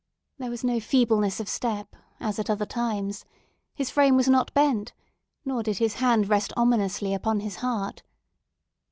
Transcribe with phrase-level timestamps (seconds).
[0.39, 3.23] There was no feebleness of step as at other times;
[3.75, 4.93] his frame was not bent,
[5.45, 8.01] nor did his hand rest ominously upon his heart.